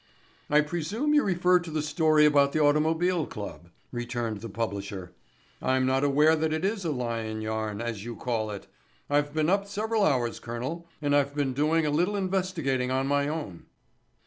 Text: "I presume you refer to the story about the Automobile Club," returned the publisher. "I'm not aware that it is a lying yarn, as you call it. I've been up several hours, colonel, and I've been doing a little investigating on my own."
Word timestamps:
"I 0.49 0.61
presume 0.61 1.13
you 1.13 1.21
refer 1.21 1.59
to 1.59 1.69
the 1.69 1.83
story 1.83 2.25
about 2.25 2.53
the 2.53 2.59
Automobile 2.59 3.27
Club," 3.27 3.69
returned 3.91 4.41
the 4.41 4.49
publisher. 4.49 5.11
"I'm 5.61 5.85
not 5.85 6.03
aware 6.03 6.35
that 6.35 6.51
it 6.51 6.65
is 6.65 6.83
a 6.83 6.89
lying 6.91 7.41
yarn, 7.41 7.79
as 7.81 8.03
you 8.03 8.15
call 8.15 8.49
it. 8.49 8.65
I've 9.11 9.31
been 9.31 9.47
up 9.47 9.67
several 9.67 10.03
hours, 10.03 10.39
colonel, 10.39 10.87
and 11.03 11.15
I've 11.15 11.35
been 11.35 11.53
doing 11.53 11.85
a 11.85 11.91
little 11.91 12.15
investigating 12.15 12.89
on 12.89 13.05
my 13.05 13.27
own." 13.27 13.67